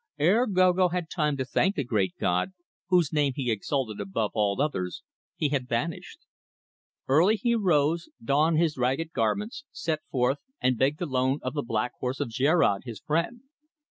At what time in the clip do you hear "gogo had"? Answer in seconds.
0.47-1.11